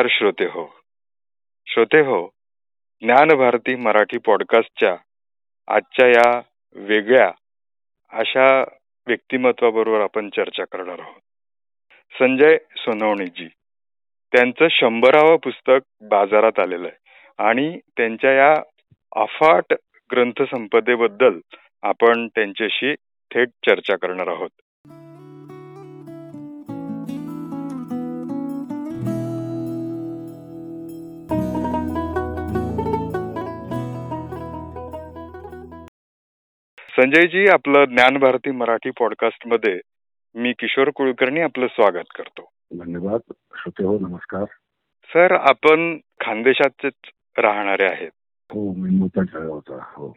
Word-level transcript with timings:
नमस्कार 0.00 0.18
श्रोते 0.18 0.44
हो. 0.44 0.66
श्रोते 1.66 2.00
हो 2.00 2.26
ज्ञानभारती 3.02 3.74
मराठी 3.76 4.18
पॉडकास्टच्या 4.18 4.96
आजच्या 5.68 6.08
या 6.08 6.40
वेगळ्या 6.74 7.30
अशा 8.12 8.60
व्यक्तिमत्वाबरोबर 9.06 10.00
आपण 10.00 10.28
चर्चा 10.30 10.64
करणार 10.64 10.98
आहोत. 10.98 11.20
संजय 12.18 12.56
सोनवणीजी. 12.76 13.48
त्यांचं 14.32 14.66
शंभरावं 14.70 15.36
पुस्तक 15.36 15.78
बाजारात 16.00 16.58
आलेलं 16.58 16.86
आहे 16.86 16.98
आणि 17.38 17.78
त्यांच्या 17.96 18.32
या 18.32 18.54
अफाट 19.16 19.74
ग्रंथसंपदेबद्दल 20.12 21.38
आपण 21.82 22.28
त्यांच्याशी 22.28 22.94
थेट 23.30 23.48
चर्चा 23.48 23.96
करणार 23.96 24.28
आहोत. 24.28 24.50
संजयजी 37.00 37.48
आपलं 37.48 37.84
ज्ञानभारती 37.84 38.50
मराठी 38.50 38.90
पॉडकास्टमध्ये 38.90 39.80
मी 40.34 40.52
किशोर 40.52 40.90
कुलकर्णी 40.90 41.40
आपलं 41.40 41.66
स्वागत 41.66 42.04
करतो. 42.18 42.48
धन्यवाद. 42.72 43.20
हो 43.68 43.98
नमस्कार. 43.98 44.44
सर 45.12 45.34
आपण 45.34 45.98
खानदेशाचेच 46.20 46.92
राहणारे 47.38 47.84
आहेत. 47.84 48.10
हो 48.52 48.74
मी 48.74 48.98
मोठा 48.98 49.44
होता 49.44 49.78
हो. 49.82 50.16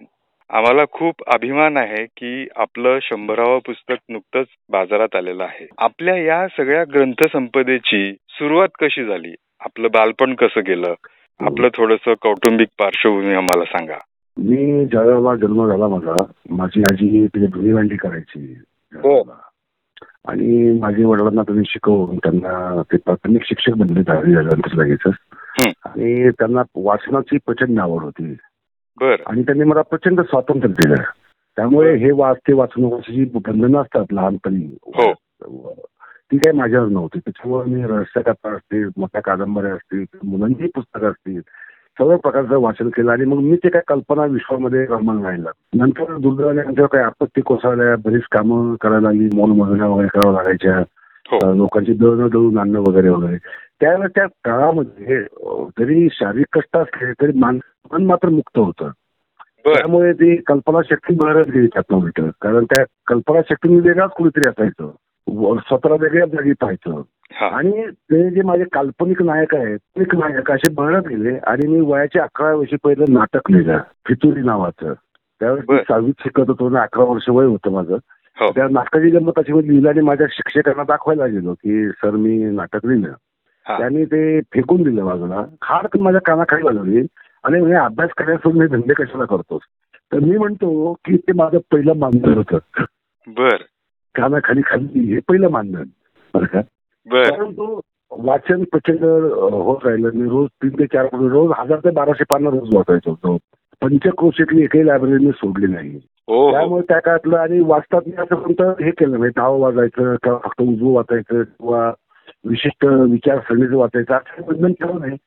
आम्हाला 0.49 0.81
खूप 0.91 1.23
अभिमान 1.27 1.77
आहे 1.77 2.05
की 2.05 2.47
आपलं 2.55 2.99
शंभरावं 3.01 3.59
पुस्तक 3.59 3.95
नुकतंच 4.09 4.47
बाजारात 4.69 5.15
आलेलं 5.15 5.43
आहे. 5.43 5.67
आपल्या 5.77 6.17
या 6.17 6.47
सगळ्या 6.47 6.83
ग्रंथसंपदेची 6.83 8.15
सुरुवात 8.29 8.69
कशी 8.81 9.05
झाली? 9.05 9.35
आपलं 9.59 9.87
बालपण 9.91 10.35
कसं 10.35 10.61
गेलं? 10.67 10.93
आपलं 11.39 11.67
थोडस 11.73 12.09
कौटुंबिक 12.21 12.67
पार्श्वभूमी 12.79 13.33
आम्हाला 13.33 13.65
सांगा. 13.65 13.97
मी 14.37 14.85
ज्यावेळेला 14.85 15.35
जन्म 15.35 15.67
झाला 15.67 15.87
माझा 15.87 16.23
माझी 16.49 16.81
आजी 16.89 17.27
तिथे 17.27 17.47
धुणी 17.47 17.73
भांडी 17.73 17.95
करायची 17.95 18.39
ज्यावेळेला. 18.93 19.33
आणि 20.27 20.79
माझे 20.79 21.05
वडिलांना 21.05 21.41
त्यांनी 21.41 21.63
शिकवून 21.67 22.17
त्यांना 22.17 22.81
ते 22.91 22.97
प्राथमिक 22.97 23.41
शिक्षक 23.43 23.71
बनले 23.71 24.01
दहावी 24.01 24.33
झाल्यानंतर 24.33 24.75
लगेचच. 24.75 25.13
हं. 25.33 25.69
आणि 25.85 26.29
त्यांना 26.29 26.61
वाचनाची 26.75 27.37
प्रचंड 27.37 27.79
आवड 27.79 28.03
होती. 28.03 28.33
बर. 28.99 29.15
आणि 29.27 29.41
त्यांनी 29.43 29.63
मला 29.63 29.81
प्रचंड 29.81 30.21
स्वातंत्र्य 30.21 30.73
दिलं. 30.73 30.95
त्यामुळे 31.55 31.95
हे 31.95 32.11
वाच 32.11 32.37
ते 32.37 32.53
वाचून 32.53 32.83
वाचायची 32.83 33.25
बंधनं 33.33 33.81
असतात 33.81 34.05
लहानपणी. 34.11 34.77
हो. 34.83 35.13
ती 36.31 36.37
काही 36.37 36.57
माझ्यावर 36.57 36.87
नव्हती. 36.87 37.19
त्याच्यामुळे 37.19 37.71
मी 37.71 37.83
रहस्यकथा 37.83 38.51
असतील 38.51 38.89
मोठ्या 38.97 39.21
कादंबऱ्या 39.21 39.73
असतील 39.73 40.05
मुलांची 40.23 40.67
पुस्तकं 40.67 41.09
असतील 41.09 41.41
सर्व 41.99 42.17
प्रकारचं 42.17 42.57
वाचन 42.57 42.89
केलं 42.89 43.11
आणि 43.11 43.25
मग 43.25 43.37
मी 43.37 43.55
ते 43.55 43.69
काय 43.69 43.81
कल्पना 43.87 44.25
विश्वामध्ये 44.25 44.85
रमण 44.85 45.23
राहिला. 45.25 45.49
नंतर 45.73 46.17
दुर्दैवाने 46.17 46.61
काही 46.61 47.03
आपत्ती 47.03 47.41
कोसळल्या 47.41 47.95
बरीच 48.05 48.21
कामं 48.31 48.75
करायला 48.81 49.01
लागली 49.01 49.29
मोलमजुऱ्या 49.35 49.87
वगैरे 49.87 50.07
कराव्या 50.07 50.33
लागायच्या 50.33 50.77
हो. 51.27 51.53
लोकांची 51.53 51.93
दळणं 51.93 52.27
दळून 52.27 52.57
आणणं 52.57 52.79
वगैरे 52.79 53.09
वगैरे. 53.09 53.37
त्यावेळेला 53.79 54.07
त्या 54.07 54.27
काळामध्ये 54.27 55.23
जरी 55.79 56.07
शारीरिक 56.11 56.45
कष्ट 56.53 56.77
असले 56.77 57.13
तरी 57.13 57.31
मान 57.39 57.59
मन 57.91 58.05
मात्र 58.05 58.29
मुक्त 58.29 58.59
होतं. 58.59 58.89
त्यामुळे 59.65 60.13
ती 60.13 60.35
कल्पनाशक्ती 60.35 61.15
बरंच 61.15 61.47
गेली 61.47 61.67
त्यातनं 61.67 62.29
कारण 62.41 62.63
त्या 62.63 62.85
कल्पनाशक्ती 63.07 63.79
वेगळाच 63.79 64.09
कुणीतरी 64.09 64.47
असायचं. 64.47 64.91
स्वतःला 65.67 65.95
वेगळ्या 65.99 66.25
जागी 66.25 66.51
पाहायचं. 66.51 67.01
आणि 67.47 67.87
ते 67.87 68.29
जे 68.29 68.41
माझे 68.41 68.63
काल्पनिक 68.73 69.21
नायक 69.21 69.55
आहेत 69.55 69.79
काल्पनिक 69.79 70.15
नायक 70.15 70.51
असे 70.51 70.73
बळत 70.73 71.07
गेले 71.07 71.37
आणि 71.37 71.67
मी 71.67 71.79
वयाच्या 71.81 72.23
अकरा 72.23 72.55
वर्षी 72.55 72.75
पहिलं 72.83 73.05
नाटक 73.09 73.51
लिहिलं 73.51 73.79
फितुरी 74.07 74.41
नावाचं. 74.41 74.93
त्यावेळेस. 75.39 75.87
सहावीत 75.87 76.13
शिकत 76.19 76.43
होतो 76.47 76.65
आणि 76.65 76.75
अकरा 76.75 77.03
वर्ष 77.03 77.29
वय 77.29 77.45
होतं 77.45 77.71
माझं. 77.71 77.97
हो. 78.39 78.51
त्या 78.51 78.67
नाटकाची 78.71 79.09
गंमत 79.09 79.31
अशी 79.37 79.53
मी 79.53 79.67
लिहिलं 79.67 79.89
आणि 79.89 80.01
माझ्या 80.01 80.27
शिक्षकांना 80.29 80.83
दाखवायला 80.83 81.25
गेलो 81.25 81.53
की 81.53 81.89
सर 81.89 82.11
मी 82.11 82.43
नाटक 82.43 82.85
लिहिलं. 82.85 83.11
त्यांनी 83.67 84.05
ते 84.05 84.41
फेकून 84.41 84.83
दिलं 84.83 85.05
बाजूला. 85.05 85.45
खाड 85.61 85.99
माझ्या 85.99 86.21
कानाखाली 86.21 86.63
वाजवली 86.63 87.05
आणि 87.43 87.59
म्हणे 87.59 87.75
अभ्यास 87.75 88.09
करायचं 88.17 88.53
मी 88.53 88.67
धंदे 88.67 88.93
कशाला 88.93 89.25
करतोस 89.25 89.61
तर 90.13 90.19
मी 90.19 90.37
म्हणतो 90.37 90.93
की 90.93 91.17
ते 91.17 91.31
माझं 91.33 91.57
पहिलं 91.71 91.93
मानधन 91.95 92.33
होतं. 92.33 92.57
बर. 93.27 93.55
कानाखाली 94.15 94.61
खाली 94.65 95.13
हे 95.13 95.19
पहिलं 95.19 95.49
मानधन 95.49 95.83
बरं 96.33 96.45
का? 96.45 96.61
परंतु 97.11 97.79
वाचन 98.11 98.63
प्रचंड 98.71 99.03
होत 99.03 99.85
राहिलं. 99.85 100.09
मी 100.15 100.29
रोज 100.29 100.47
तीन 100.63 100.69
ते 100.79 100.85
चार 100.85 101.07
रोज 101.13 101.51
हजार 101.59 101.79
ते 101.79 101.91
बाराशे 101.91 102.23
पानं 102.29 102.49
रोज 102.49 102.75
वाचायचो. 102.75 103.11
होतो 103.11 103.37
पंचक्रोशीतली 103.81 104.63
एकही 104.63 104.85
लायब्ररी 104.87 105.25
मी 105.25 105.31
सोडली 105.35 105.67
नाही. 105.73 105.89
हो 106.27 106.39
हो. 106.45 106.51
त्यामुळे 106.51 106.83
त्या 106.89 106.99
काळातलं 106.99 107.37
आणि 107.37 107.59
वाचतात 107.67 108.01
मी 108.07 108.13
असं 108.17 108.35
कोणतं 108.35 108.83
हे 108.83 108.91
केलं 108.91 109.19
नाही. 109.19 109.31
नाव 109.37 109.59
वाजायचं 109.61 110.15
किंवा 110.23 110.37
फक्त 110.43 110.61
उजवं 110.61 110.93
वाचायचं 110.93 111.43
किंवा 111.43 111.91
विशिष्ट 112.45 112.85
विचारसरणीचं 112.85 113.75
वाचायचं 113.77 114.13
असं 114.15 114.41
बंधन 114.47 114.71
केलं 114.71 114.99
नाही. 114.99 115.17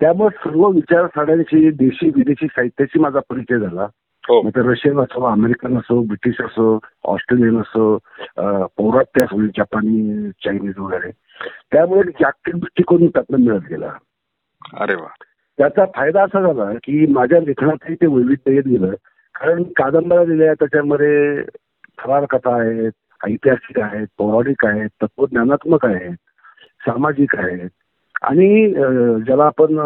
त्यामुळे 0.00 0.36
सर्व 0.44 0.68
विचारसरण्यांची 0.68 1.70
देशी 1.70 2.08
विदेशी 2.08 2.46
साहित्याची 2.46 2.98
माझा 2.98 3.20
परिचय 3.30 3.58
झाला. 3.58 3.86
हो. 4.28 4.40
मग 4.42 4.50
ते 4.50 4.60
रशियन 4.70 5.00
असो 5.00 5.24
अमेरिकन 5.24 5.78
असो 5.78 6.00
ब्रिटिश 6.02 6.40
असो 6.40 6.78
ऑस्ट्रेलियन 7.04 7.60
असो 7.60 7.98
पौरात्य 8.76 9.24
असो 9.24 9.46
जपानी 9.46 10.30
चायनीज 10.44 10.78
वगैरे. 10.78 11.10
त्यामुळे 11.72 12.10
जागतिक 12.10 12.54
दृष्टिकोन 12.54 13.06
त्यातनं 13.06 13.38
मिळत 13.38 13.60
गेला. 13.70 13.92
अरे 14.74 14.94
वा. 14.94 15.08
त्याचा 15.58 15.84
फायदा 15.94 16.22
असा 16.22 16.40
झाला 16.40 16.78
की 16.84 17.06
माझ्या 17.06 17.40
लेखनातही 17.40 17.94
ते 17.94 18.06
वैविध्य 18.06 18.54
येत 18.54 18.66
गेलं 18.66 18.94
कारण 19.34 19.62
कादंबऱ्या 19.62 20.24
दिल्या 20.24 20.54
त्याच्यामध्ये 20.54 21.42
थरार 21.98 22.24
कथा 22.24 22.60
आहेत 22.60 22.92
ऐतिहासिक 23.26 23.80
आहेत 23.80 24.06
पौराणिक 24.18 24.66
आहेत 24.66 24.88
तत्वज्ञानात्मक 25.02 25.86
आहेत 25.86 26.14
सामाजिक 26.86 27.36
आहेत. 27.36 27.70
आणि 28.22 28.70
ज्याला 29.24 29.44
आपण 29.44 29.76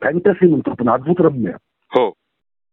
फॅन्टसी 0.00 0.46
म्हणतो 0.46 0.70
आपण 0.70 0.88
अद्भुत 0.88 1.20
रम्य 1.20 1.50
हो. 1.94 2.12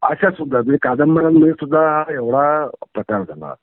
अशा 0.01 0.29
सुद्धा 0.31 0.57
म्हणजे 0.57 0.77
कादंबऱ्यांमध्ये 0.81 1.51
सुद्धा 1.51 2.03
एवढा 2.09 2.67
प्रकार 2.93 3.21
झाला. 3.21 3.53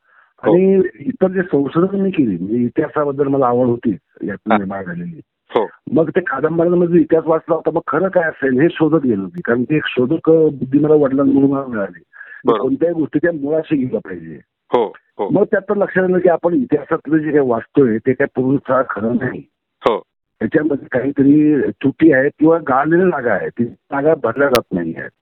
आणि 0.43 0.83
इतर 0.99 1.29
जे 1.29 1.43
संशोधन 1.43 2.01
मी 2.01 2.11
केली 2.11 2.37
म्हणजे 2.37 2.57
इतिहासाबद्दल 2.57 3.27
मला 3.27 3.47
आवड 3.47 3.67
होती 3.67 3.91
यातून 4.23 4.53
हा. 4.53 4.59
निर्माण 4.59 4.85
झालेली. 4.85 5.21
हो. 5.55 5.69
मग 5.93 6.11
ते 6.11 6.21
कादंबऱ्यांमध्ये 6.21 7.01
इतिहास 7.01 7.25
वाचला 7.27 7.55
होता 7.55 7.71
मग 7.71 7.81
खरं 7.87 8.09
काय 8.09 8.25
असेल 8.25 8.61
हे 8.61 8.69
शोधत 8.71 9.05
गेलो 9.05 9.23
मी 9.23 9.41
कारण 9.45 9.63
ते 9.63 9.77
एक 9.77 9.83
शोधक 9.87 10.31
बुद्धी 10.31 10.79
मला 10.79 10.95
वडिलांकडून 10.95 11.51
मला 11.51 11.67
मिळाली. 11.67 12.03
कोणत्याही 12.49 12.95
गोष्टीच्या 12.95 13.33
मुळाशी 13.33 13.77
गेलं 13.77 13.99
पाहिजे. 13.99 14.39
हो 14.75 14.93
हो. 15.19 15.29
मग 15.29 15.45
त्यातनं 15.45 15.77
लक्षात 15.77 16.05
आलं 16.05 16.19
की 16.19 16.29
आपण 16.29 16.55
इतिहासातलं 16.55 17.17
जे 17.17 17.31
काही 17.33 17.49
वाचतोय 17.49 17.99
ते 17.99 18.13
काही 18.13 18.43
पूर्णतः 18.43 18.83
खरं 18.91 19.15
नाही. 19.15 19.43
हो. 19.83 20.03
त्याच्यामध्ये 20.41 20.87
काहीतरी 20.93 21.61
त्रुटी 21.71 22.13
आहेत 22.13 22.31
किंवा 22.39 22.59
गाळलेल्या 22.59 23.07
जागा 23.07 23.33
आहेत 23.33 23.51
ती 23.59 23.65
जागा 23.65 24.15
भरल्या 24.15 24.49
जात 24.49 24.73
नाही 24.73 24.95
आहेत. 24.97 25.11
हा 25.11 25.22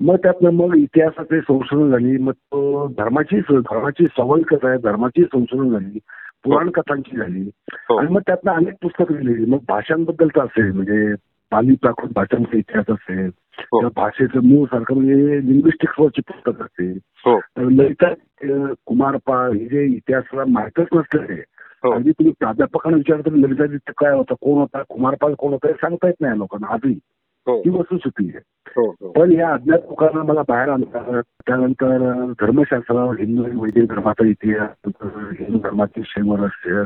मग 0.00 0.16
त्यातनं 0.16 0.50
मग 0.50 0.76
इतिहासाचे 0.76 1.40
संशोधन 1.40 1.90
झाली. 1.90 2.18
मग 2.18 2.32
तो 2.32 2.88
धर्माची 2.88 3.40
धर्माची 3.50 4.06
सवय 4.06 4.42
कथा 4.42 4.68
आहे? 4.68 4.78
धर्माची 4.78 5.22
संशोधन 5.22 5.70
झाली. 5.70 5.98
पुराण 6.44 6.70
कथांची 6.70 7.16
झाली. 7.16 7.50
हो. 7.72 7.96
आणि 7.96 8.12
मग 8.12 8.20
त्यातनं 8.20 8.52
अनेक 8.52 8.74
पुस्तकं 8.82 9.14
लिहिली. 9.14 9.50
मग 9.50 9.58
भाषांबद्दलचं 9.68 10.40
असेल. 10.40 10.72
म्हणजे 10.72 11.14
पाली 11.50 11.74
प्राकृत 11.74 12.10
भाषांचा 12.14 12.56
इतिहास 12.56 12.84
असेल. 12.88 13.30
हो. 13.58 13.88
भाषेचं 13.88 14.40
मूळ 14.44 14.66
सारखं 14.66 14.94
म्हणजे 14.94 15.46
लिंग्विस्टिक्स 15.46 15.94
वरची 15.98 16.20
पुस्तक 16.20 16.62
असेल 16.62 16.98
हो. 17.04 17.40
तर 17.40 17.62
ललिता 17.62 18.14
कुमारपाळ 18.86 19.52
हे 19.52 19.66
जे 19.66 19.84
इतिहासाला 19.84 20.42
माहीतच 20.48 20.86
नसलेले. 20.94 21.42
अगदी 21.94 22.10
तुम्ही 22.10 22.34
प्राध्यापकांना 22.38 22.96
विचारलं 22.96 23.26
तर 23.26 23.30
ललिता 23.32 23.92
काय 23.92 24.14
होता? 24.14 24.34
कोण 24.40 24.58
होता? 24.58 24.82
कुमारपाल 24.88 25.34
कोण 25.34 25.50
होता? 25.52 25.68
हे 25.68 25.72
सांगता 25.72 26.06
येत 26.06 26.20
नाही 26.20 26.38
लोकांना. 26.38 26.74
आजही. 26.74 26.98
हो. 27.46 27.58
ही 27.58 27.70
वस्तुस्थिती 27.70 28.28
आहे. 28.28 28.40
हो 28.76 28.90
हो. 28.90 29.12
पण 29.12 29.32
या 29.32 29.52
अज्ञात 29.52 29.78
लोकांना 29.78 30.22
मला 30.22 30.42
बाहेर 30.48 30.68
आणलं 30.68 31.20
त्यानंतर 31.46 31.98
धर्मशास्त्रावर 32.40 33.14
हिंदू 33.18 33.44
आणि 33.44 33.52
वैदिक 33.56 33.88
धर्माचा 33.88 34.26
इतिहास 34.26 34.92
हिंदू 35.38 35.58
धर्माचे 35.58 36.02
शैवरहस्य 36.04 36.82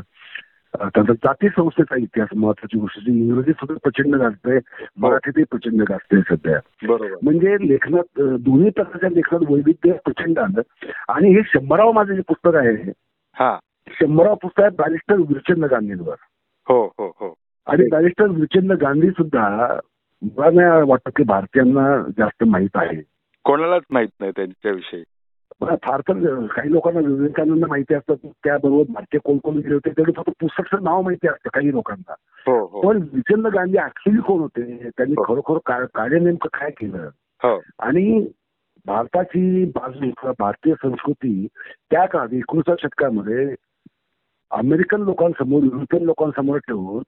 त्यानंतर 0.78 1.12
जाती 1.12 1.49
संस्थेचा 1.49 1.96
इतिहास 1.96 2.28
महत्वाची 2.37 2.78
गोष्ट 2.78 2.99
जी 2.99 3.12
इंग्रजी 3.12 3.52
सुद्धा 3.52 3.78
प्रचंड 3.82 4.14
गाजते 4.14 4.58
मराठीतही 4.96 5.44
प्रचंड 5.44 5.82
गाजते 5.82 6.20
सध्या. 6.20 6.60
बरोबर. 6.88 7.14
म्हणजे 7.22 7.56
लेखनात 7.69 8.20
दोन्ही 8.20 8.70
प्रकारच्या 8.70 9.10
लेखनात 9.10 9.50
वैविध्य 9.50 9.93
प्रचंड 9.93 10.38
आलं. 10.38 10.60
आणि 11.08 11.28
हे 11.28 11.40
शंभरावं 11.44 11.94
माझं 11.94 12.14
जे 12.14 12.20
पुस्तक 12.20 12.55
आहे 12.55 12.93
हा. 13.32 13.58
शंभरावं 13.88 14.37
पुस्तक 14.37 14.60
आहे 14.60 14.70
बॅरिस्टर 14.70 15.14
विरचंद 15.14 15.64
गांधींवर. 15.64 16.14
हो 16.69 16.87
हो 16.87 17.08
हो. 17.08 17.34
आणि 17.66 17.88
बॅरिस्टर 17.88 18.25
विरचंद 18.25 18.72
गांधी 18.72 19.10
सुद्धा 19.10 19.78
मला 20.23 20.50
नाही 20.50 20.91
वाटत 20.91 21.11
की 21.17 21.23
भारतीयांना 21.23 22.11
जास्त 22.19 22.44
माहीत 22.44 22.69
आहे. 22.75 23.03
कोणालाच 23.44 23.82
माहीत 23.91 24.09
नाही 24.20 24.32
त्यांच्याविषयी? 24.37 25.05
फार 25.61 26.00
तर 26.00 26.47
काही 26.47 26.73
लोकांना 26.73 27.00
विवेकानंद 27.00 27.65
माहिती 27.65 27.94
असतात 27.94 28.17
त्याबरोबर 28.44 28.93
भारतीय 28.93 29.20
कोण 29.25 29.38
कोण 29.38 29.56
गेले 29.56 29.75
होते 29.75 29.91
तेवढे 29.91 30.12
फक्त 30.17 30.31
पुस्तकचं 30.41 30.82
नाव 30.82 31.03
माहिती 31.03 31.29
असतं 31.29 31.49
काही 31.49 31.70
लोकांना. 31.70 32.15
हो 32.47 32.67
हो. 32.67 32.81
पण 32.81 32.97
विचंद 33.12 33.47
गांधी 33.47 33.79
ऍक्च्युली 33.79 34.20
कोण 34.20 34.41
होते? 34.41 34.91
त्यांनी 34.97 35.15
हो. 35.19 35.25
खरोखर 35.25 35.85
कार्य 35.85 36.19
नेमकं 36.19 36.59
काय 36.59 36.70
केलं? 36.70 37.11
हो. 37.43 37.62
आणि 37.79 38.29
भारताची 38.87 39.65
बाजू 39.65 40.32
भारतीय 40.38 40.75
संस्कृती 40.82 41.47
त्या 41.91 42.06
काळात 42.06 42.35
एकोणीसव्या 42.35 42.76
शतकामध्ये 42.82 43.55
अमेरिकन 44.50 45.02
लोकांसमोर 45.02 45.62
युरोपियन 45.62 46.04
लोकांसमोर 46.04 46.58
ठेवून. 46.58 47.02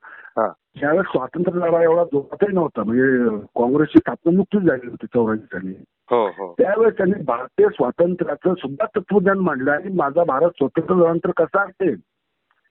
त्यावेळेस 0.80 1.06
स्वातंत्र्य 1.12 1.58
लढा 1.60 1.82
एवढा 1.82 2.04
जोरातही 2.04 2.52
नव्हता. 2.54 2.82
म्हणजे 2.84 3.36
काँग्रेसची 3.58 3.98
स्थापना 3.98 4.32
नुकतीच 4.36 4.62
झाली 4.62 4.88
होती 4.88 5.06
चौऱ्याऐंशी 5.06 5.46
साली. 5.52 5.72
हो 6.10 6.26
हो. 6.38 6.52
त्यावेळेस 6.58 6.96
त्यांनी 6.96 7.22
भारतीय 7.24 7.68
स्वातंत्र्याचं 7.68 8.54
सुद्धा 8.54 8.86
तत्वज्ञान 8.96 9.38
मांडलं 9.38 9.70
आणि 9.70 9.92
माझा 9.96 10.24
भारत 10.24 10.50
स्वतंत्र 10.50 10.94
झाल्यानंतर 10.94 11.30
कसा 11.36 11.62
असेल 11.62 11.96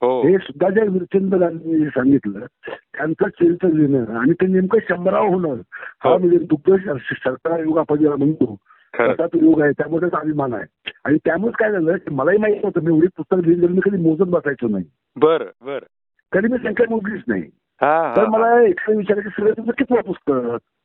हो. 0.01 0.21
हे 0.21 0.38
सुद्धा 0.38 0.69
जे 0.69 0.88
विरचंद 0.88 1.36
गांधींनी 1.36 1.86
सांगितलं 1.86 2.45
त्यांचं 2.68 3.27
चरित्र 3.30 3.68
लिहिणं 3.68 4.18
आणि 4.19 4.33
ते 4.33 4.48
नेमकं 4.48 4.80
शंभरावं 4.89 5.30
होणं 5.30 5.62
हा. 6.04 6.18
म्हणजे 6.18 6.38
दुग्ध 6.38 6.75
सरकार 7.00 7.60
युग 7.60 7.77
आपण 7.77 7.98
ज्याला 7.98 8.16
म्हणतो. 8.16 8.56
तो 9.00 9.38
योग 9.42 9.62
आहे 9.62 9.72
त्यामुळेच 9.72 10.12
अभिमान 10.12 10.54
आहे. 10.54 10.92
आणि 11.04 11.18
त्यामुळेच 11.26 11.56
काय 11.56 11.72
झालं 11.72 11.98
की 11.98 12.16
मलाही 12.16 12.38
माहीत 12.38 12.56
नव्हतं 12.56 12.82
मी 12.82 12.96
एवढी 12.96 13.08
पुस्तक 13.08 13.48
लिहिली 13.48 13.68
मी 13.68 13.80
कधी 13.84 13.98
मोजत 13.98 14.24
बसायचो 14.24 14.68
नाही. 14.68 14.84
बर 15.16 15.44
बर. 15.62 15.80
कधी 16.32 16.48
मी 16.48 16.58
संख्या 16.58 16.86
मोजलीच 16.90 17.22
नाही. 17.28 17.44
हा 17.82 18.14
तर 18.18 18.26
मला 18.26 18.62
एखाद्या 18.62 18.98
विचारायचं 18.98 19.30
सगळं 19.30 19.52
तुझं 19.52 19.72
कितवं 19.72 20.02
पुस्तक? 20.02 20.32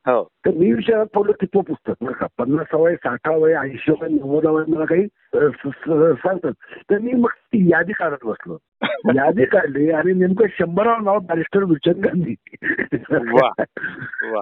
हो. 0.09 0.23
तर 0.23 0.51
मी 0.51 0.73
विचारात 0.73 1.05
पडलं 1.05 1.31
कितवं 1.31 1.61
पुस्तक? 1.63 1.93
बरं 2.01 2.13
का 2.13 2.27
पन्नासावं 2.37 2.93
साठावं 2.95 3.49
ऐंशीवं 3.49 4.11
नव्वदावं 4.11 4.63
मला 4.67 4.85
काही 4.85 5.07
अ, 5.33 5.37
स- 5.37 5.67
स- 5.67 6.17
सांगतात. 6.17 6.51
तर 6.81 6.99
मी 6.99 7.11
मग 7.13 7.29
ती 7.29 7.69
यादी 7.69 7.93
काढत 7.93 8.25
बसलो. 8.25 8.57
यादी 9.15 9.45
काढली 9.45 9.91
आणि 9.91 10.13
नेमकं 10.13 10.45
शंभरावं 10.59 11.03
नाव 11.03 11.19
बॅरिस्टर 11.19 11.63
विचंद 11.63 12.05
गांधी. 12.05 12.35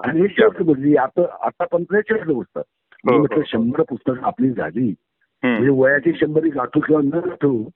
आणि 0.04 0.20
हे 0.20 0.28
शेवट 0.28 0.62
म्हणजे 0.62 0.96
आता 0.96 1.22
आता 1.42 1.64
पंधरा 1.64 2.00
शेवट 2.00 2.26
गोष्ट 2.26 2.58
मी 3.04 3.12
हो, 3.12 3.18
म्हटलं 3.18 3.36
हो. 3.36 3.42
शंभर 3.46 3.82
पुस्तकं 3.82 4.22
आपली 4.22 4.50
झाली. 4.50 4.94
म्हणजे 5.42 5.68
वयाची 5.70 6.12
शंभरी 6.14 6.48
गाठू 6.48 6.80
किंवा 6.80 7.02
न 7.02 7.08
गाठू 7.08 7.68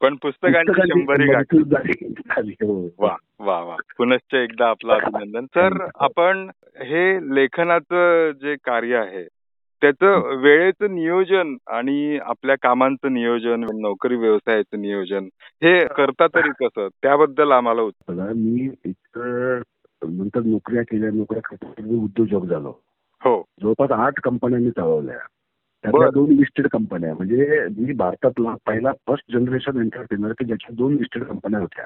पण 0.00 0.14
पुस्तकांची 0.14 0.82
शंभरी 0.88 1.32
गाठ 1.32 1.54
झाली 1.54 2.52
हो. 2.52 2.88
वा 2.98 3.16
वा 3.40 3.60
वा. 3.60 3.76
पुनश्च 3.98 4.34
एकदा 4.34 4.68
आपलं 4.68 4.92
अभिनंदन. 4.92 5.44
तर 5.44 5.86
आपण 5.94 6.50
हे 6.76 7.34
लेखनाचं 7.34 8.30
जे 8.30 8.54
कार्य 8.54 8.96
आहे 8.96 9.24
त्याचं 9.80 10.36
वेळेचं 10.36 10.94
नियोजन 10.94 11.56
आणि 11.66 12.18
आपल्या 12.22 12.56
कामांचं 12.62 13.12
नियोजन 13.12 13.66
नोकरी 13.74 14.16
व्यवसायाचं 14.16 14.80
नियोजन 14.80 15.24
हे 15.34 15.86
करता 15.86 16.26
तरी 16.26 16.48
कसं? 16.48 16.88
त्याबद्दल 17.02 17.50
आम्हाला 17.50 17.82
उत- 17.82 18.14
बघा 18.14 18.28
मी 18.36 18.68
इतकं 18.84 19.60
नंतर 20.08 20.40
नोकऱ्या 20.40 20.82
केल्या 20.82 21.10
नोकऱ्या 21.10 21.56
उद्योजक 21.78 22.46
झालो. 22.46 22.80
हो. 23.24 23.44
जवळपास 23.62 23.90
आठ 23.90 24.20
कंपन्या 24.20 24.58
मी 24.58 24.70
चालवल्या. 24.70 25.18
त्यातल्या. 25.82 26.10
दोन 26.10 26.30
लिस्टेड 26.30 26.66
कंपन्या 26.68 27.14
म्हणजे 27.14 27.66
मी 27.78 27.92
भारतातला 27.92 28.54
पहिला 28.66 28.92
फर्स्ट 28.92 29.32
जनरेशन 29.32 29.76
एंटरप्रेनर 29.76 30.32
की 30.32 30.44
ज्याच्या 30.44 30.74
दोन 30.74 30.92
लिस्टेड 30.92 31.24
कंपन्या 31.24 31.60
होत्या? 31.60 31.84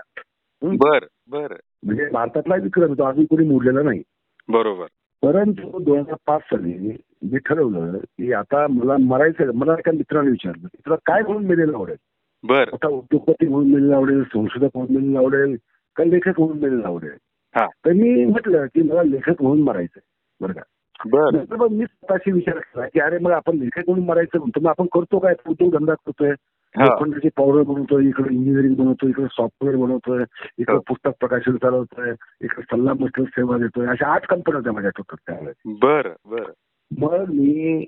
बर 0.62 1.04
बर. 1.30 1.54
म्हणजे 1.82 2.08
भारतातला 2.12 2.54
विक्रम 2.56 2.88
होता. 2.88 3.08
अजून 3.08 3.24
कोणी 3.24 3.48
मोडलेला 3.48 3.82
नाही. 3.82 4.02
बरोबर. 4.48 4.86
परंतु 5.22 5.78
दोन 5.78 5.98
हजार 5.98 6.14
पाच 6.26 6.40
साली 6.40 6.98
मी 7.22 7.38
ठरवलं 7.38 7.98
की 7.98 8.32
आता 8.32 8.66
मला 8.66 8.96
मरायचं 8.96 9.52
मला 9.54 9.72
एका 9.78 9.92
मित्राने 9.92 10.30
विचारलं 10.30 10.66
की 10.66 10.76
तुला 10.86 10.96
काय 10.96 11.22
म्हणून 11.22 11.46
मिळेल 11.46 11.74
आवडेल? 11.74 11.96
बर. 12.42 12.68
आता 12.72 12.88
उद्योगपती 12.88 13.46
म्हणून 13.46 13.70
मिळेल 13.70 13.92
आवडेल 13.92 14.22
संशोधक 14.22 14.70
म्हणून 14.74 14.96
मिळेल 14.96 15.16
आवडेल 15.16 15.56
का 15.96 16.04
लेखक 16.04 16.40
म्हणून 16.40 16.58
मिळेल 16.58 16.84
आवडेल? 16.84 17.12
हा. 17.56 17.66
तर 17.66 17.92
मी 17.92 18.24
म्हटलं 18.24 18.66
की 18.66 18.82
मला 18.82 19.02
लेखक 19.02 19.42
म्हणून 19.42 19.62
मरायचं 19.62 20.00
बरं 20.40 20.52
का. 20.52 20.60
बर. 21.06 21.34
नंतर 21.34 21.56
मग 21.56 21.70
मी 21.70 21.84
स्वतःशी 21.84 22.32
विचार 22.32 22.58
केला 22.58 22.86
की 22.86 23.00
अरे 23.00 23.18
मग 23.18 23.30
आपण 23.30 23.56
लेखक 23.58 23.82
म्हणून 23.88 24.06
मरायचं 24.06 24.38
म्हणतो. 24.38 24.60
मग 24.60 24.68
आपण 24.68 24.86
करतो 24.92 25.18
काय? 25.18 25.34
उद्योग 25.48 25.76
धंदा 25.78 25.94
करतोय. 25.94 26.30
लोखंडाची 26.76 27.28
पावडर 27.28 27.62
बनवतोय 27.62 28.06
इकडे 28.06 28.34
इंजिनिअरिंग 28.34 28.74
बनवतोय 28.74 29.10
इकडे 29.10 29.26
सॉफ्टवेअर 29.30 29.76
बनवतोय 29.76 30.24
इकडे 30.58 30.72
हो. 30.72 30.80
पुस्तक 30.88 31.10
प्रकाशन 31.20 31.56
चालवतोय 31.56 32.14
इकडे 32.40 32.62
सल्ला 32.62 32.92
मसल 33.00 33.24
सेवा 33.24 33.58
देतोय. 33.58 33.86
अशा 33.86 34.14
आठ 34.14 34.26
कंपन्या 34.26 34.56
होत्या 34.56 34.72
माझ्या 34.72 34.90
टोटल 34.90 35.14
त्यावेळेस. 35.14 35.78
बर 35.82 36.08
बर. 36.24 36.50
मग 36.98 37.24
मी 37.28 37.86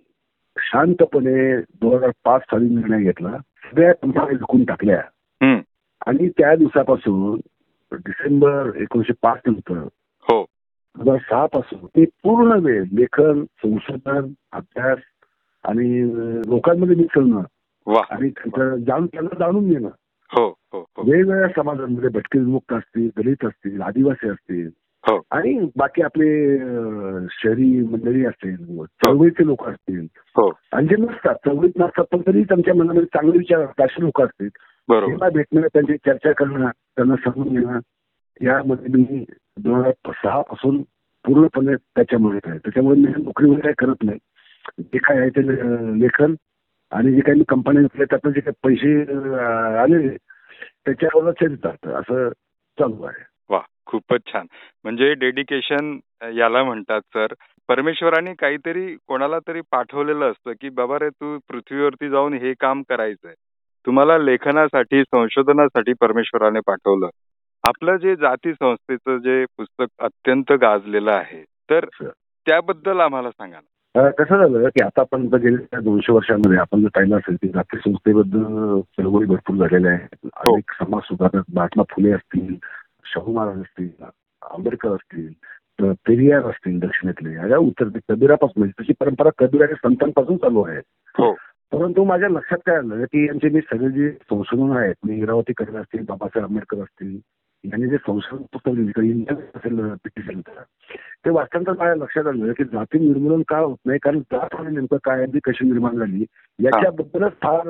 शांतपणे 0.58 1.60
दोन 1.60 1.96
हजार 1.96 2.10
पाच 2.24 2.42
साली 2.42 2.74
निर्णय 2.74 3.02
घेतला. 3.02 3.36
सगळ्या 3.38 3.92
कंपन्या 3.92 4.24
विकून 4.24 4.64
टाकल्या. 4.64 5.02
आणि 6.06 6.28
त्या 6.28 6.56
दिवसापासून 6.56 7.40
डिसेंबर 7.92 8.70
एकोणीशे 8.76 9.12
पाच 9.22 9.40
नंतर 9.46 9.88
हजार 10.96 11.16
सहा 11.30 11.46
पासून 11.46 11.86
ते 11.86 12.04
पूर्ण 12.22 12.58
वेळ 12.64 12.84
लेखन 12.92 13.42
संशोधन 13.62 14.32
अभ्यास 14.52 14.98
आणि 15.64 15.88
लोकांमध्ये 16.50 16.96
मिसळणं 16.96 17.42
आणि 18.10 18.28
त्यांचं 18.30 18.76
जाणून 18.76 19.06
त्यांना 19.06 19.36
जाणून 19.38 19.68
घेणं. 19.70 19.88
हो 20.30 20.46
हो 20.72 20.78
हो. 20.78 21.02
वेगवेगळ्या 21.02 21.48
समाजांमध्ये 21.56 22.08
भटके 22.08 22.38
विमुक्त 22.38 22.72
असतील 22.72 23.08
दलित 23.16 23.44
असतील 23.44 23.82
आदिवासी 23.82 24.28
असतील 24.28 24.68
आणि 25.30 25.52
बाकी 25.76 26.02
आपले 26.02 26.58
शहरी 27.30 27.66
मंडळी 27.86 28.24
असतील 28.24 28.56
चळवळीचे 28.84 29.46
लोक 29.46 29.68
असतील. 29.68 30.06
हो. 30.36 30.50
आणि 30.72 30.86
जे 30.86 30.96
नसतात 30.96 31.34
चळवळीत 31.46 31.78
नसतात 31.78 32.04
पण 32.12 32.20
तरी 32.26 32.42
त्यांच्या 32.42 32.74
मनामध्ये 32.74 33.04
चांगले 33.04 33.38
विचार 33.38 33.60
असतात 33.60 33.84
असे 33.84 34.02
लोक 34.02 34.20
असतील. 34.22 34.48
त्यांना 34.88 35.28
भेटणं 35.28 35.66
त्यांची 35.72 35.96
चर्चा 35.96 36.32
करणं 36.32 36.68
त्यांना 36.68 37.14
समजून 37.24 37.54
घेणं 37.54 37.78
यामध्ये 38.40 38.86
मी 38.94 39.24
दोन 39.58 39.74
हजार 39.74 40.12
सहा 40.12 40.40
पासून 40.40 40.82
पूर्णपणे 41.24 41.74
त्याच्यामुळे 41.76 42.38
आहे. 42.44 42.58
त्याच्यामुळे 42.58 43.00
मी 43.00 43.22
नोकरी 43.24 43.46
वगैरे 43.46 43.72
काही 43.72 43.74
करत 43.78 44.04
नाही. 44.04 44.18
जे 44.80 44.98
काय 44.98 45.18
आहे 45.18 45.28
ते 45.30 45.46
लेखन 46.00 46.34
आणि 46.90 47.12
जे 47.12 47.20
काही 47.20 47.38
मी 47.38 47.44
कंपनी 47.48 47.78
विकल्या 47.78 48.30
जे 48.30 48.40
काही 48.40 48.52
पैसे 48.62 49.00
अं, 49.02 49.34
आले 49.78 49.96
हे 49.96 51.32
चरितात 51.32 51.86
असं 51.86 52.28
चालू 52.78 53.02
आहे. 53.02 53.24
वा 53.50 53.60
खूपच 53.86 54.20
छान. 54.32 54.46
म्हणजे 54.84 55.14
डेडिकेशन 55.14 55.98
याला 56.34 56.64
म्हणतात 56.64 57.00
सर. 57.00 57.26
परमेश्वराने 57.68 58.34
काहीतरी 58.34 58.96
कोणाला 59.06 59.38
तरी 59.38 59.60
पाठवलेलं 59.60 60.30
असतं 60.30 60.52
की 60.60 60.68
बाबा 60.68 60.98
रे 60.98 61.08
तू 61.08 61.38
पृथ्वीवरती 61.48 62.08
जाऊन 62.08 62.34
हे 62.34 62.54
काम 62.60 62.82
करायचंय. 62.88 63.34
तुम्हाला 63.86 64.18
लेखनासाठी 64.18 65.02
संशोधनासाठी 65.02 65.92
परमेश्वराने 65.92 66.60
पाठवलं. 66.60 67.08
आपलं 67.64 67.96
जे 67.96 68.14
जाती 68.16 68.52
संस्थेचं 68.52 69.18
जे 69.18 69.44
पुस्तक 69.58 69.86
अत्यंत 69.98 70.52
गाजलेलं 70.60 71.10
आहे 71.10 71.42
तर. 71.68 71.84
त्याबद्दल 72.46 73.00
आम्हाला 73.00 73.30
सांगा 73.30 73.56
ना. 73.56 74.08
कसं 74.10 74.38
झालं 74.38 74.68
की 74.68 74.82
आता 74.82 75.00
आपण 75.00 75.26
गेल्या 75.34 75.80
दोनशे 75.80 76.12
वर्षांमध्ये 76.12 76.58
आपण 76.58 76.82
जर 76.82 76.88
पाहिलं 76.94 77.16
असेल 77.16 77.36
की 77.42 77.48
जाती 77.48 77.76
संस्थेबद्दल 77.76 78.80
चळवळी 78.80 79.26
भरपूर 79.26 79.56
झालेल्या 79.56 79.92
आहेत 79.92 80.26
अनेक 80.36 80.72
समाज 80.78 81.02
सुधारक 81.02 81.44
महात्मा 81.54 81.82
फुले 81.90 82.10
असतील 82.10 82.54
शाहू 83.04 83.32
महाराज 83.32 83.60
असतील 83.60 83.88
आंबेडकर 84.42 84.94
असतील 84.94 85.32
तर 85.80 85.92
पेरियार 86.06 86.46
असतील 86.46 86.78
दक्षिणेतले 86.80 87.34
या 87.50 87.58
उत्तर 87.58 87.88
कबीरापासून 88.08 88.62
म्हणजे 88.62 88.82
तशी 88.82 88.92
परंपरा 89.00 89.30
कबीराच्या 89.38 89.76
संतांपासून 89.82 90.36
चालू 90.36 90.62
आहे 90.64 90.78
हो 91.14 91.32
परंतु 91.72 92.04
माझ्या 92.04 92.28
लक्षात 92.28 92.58
काय 92.66 92.76
आलं 92.76 93.04
की 93.04 93.26
यांचे 93.26 93.48
मी 93.48 93.60
सगळे 93.60 93.90
जे 93.90 94.10
संशोधन 94.10 94.76
आहेत 94.76 94.94
मी 95.06 95.20
इरावती 95.20 95.52
असतील 95.60 96.04
बाबासाहेब 96.04 96.48
आंबेडकर 96.48 96.82
असतील 96.82 97.16
यांनी 97.64 97.86
जे 97.86 97.96
संशोधन 97.96 98.42
पुस्तक 98.52 98.68
लिहिली 98.68 99.24
पिटिशन 100.04 100.40
ते 101.24 101.30
वाचताना 101.30 101.72
माझ्या 101.72 101.94
लक्षात 101.94 102.26
आलं 102.26 102.52
की 102.52 102.64
जाती 102.64 102.98
निर्मूलन 102.98 103.42
का 103.48 103.58
होत 103.58 103.76
नाही? 103.86 103.98
कारण 103.98 104.18
जात 104.18 104.54
म्हणजे 104.54 104.76
नेमकं 104.76 104.96
काय 105.04 105.26
कशी 105.44 105.64
निर्माण 105.64 105.96
झाली? 105.98 106.24
याच्याबद्दलच 106.58 107.32
फार 107.32 107.68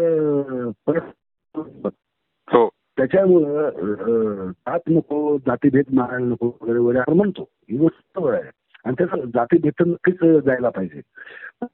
हो. 2.48 2.68
त्याच्यामुळं 2.96 4.50
जात 4.50 4.80
नको 4.90 5.38
जातीभेद 5.38 5.84
मारायला 5.92 6.26
नको 6.26 6.46
वगैरे 6.62 6.78
वगैरे 6.78 6.98
आपण 6.98 7.12
म्हणतो. 7.12 7.48
ही 7.70 7.76
गोष्ट 7.78 8.20
आहे. 8.24 8.50
आणि 8.84 8.94
त्याचं 8.98 9.26
जातीभेद 9.34 9.72
तर 9.80 9.84
नक्कीच 9.84 10.24
जायला 10.44 10.68
पाहिजे. 10.68 11.00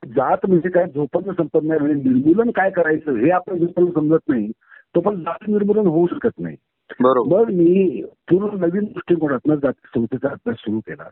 जात 0.06 0.46
म्हणजे 0.48 0.68
काय? 0.68 0.84
जोपर्यंत 0.94 1.36
संपत 1.36 1.60
नाही 1.64 1.80
म्हणजे 1.80 2.08
निर्मूलन 2.10 2.50
काय 2.50 2.70
करायचं 2.70 3.16
हे 3.16 3.30
आपण 3.30 3.58
जोपर्यंत 3.58 3.92
समजत 3.94 4.28
नाही 4.28 4.50
तो 4.94 5.00
पण 5.00 5.20
जाती 5.22 5.52
निर्मूलन 5.52 5.86
होऊ 5.86 6.06
शकत 6.06 6.38
नाही. 6.38 6.56
बरोबर. 7.00 7.44
मी 7.44 8.02
पूर्ण 8.30 8.58
नवीन 8.58 8.84
दृष्टिकोनातनं 8.84 9.54
जाती 9.54 9.88
संस्थेचा 9.94 10.28
अभ्यास 10.28 10.56
सुरू 10.58 10.80
केला. 10.80 11.08